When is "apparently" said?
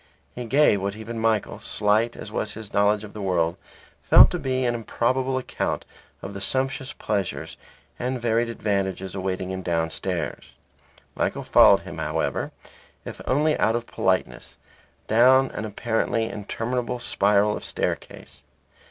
15.65-16.27